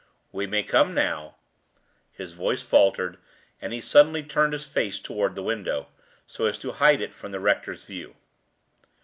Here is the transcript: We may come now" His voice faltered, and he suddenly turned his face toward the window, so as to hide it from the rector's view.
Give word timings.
We 0.31 0.47
may 0.47 0.63
come 0.63 0.95
now" 0.95 1.35
His 2.11 2.33
voice 2.33 2.63
faltered, 2.63 3.19
and 3.61 3.71
he 3.71 3.79
suddenly 3.79 4.23
turned 4.23 4.51
his 4.53 4.65
face 4.65 4.99
toward 4.99 5.35
the 5.35 5.43
window, 5.43 5.89
so 6.25 6.45
as 6.47 6.57
to 6.57 6.71
hide 6.71 7.01
it 7.01 7.13
from 7.13 7.31
the 7.31 7.39
rector's 7.39 7.83
view. 7.85 8.15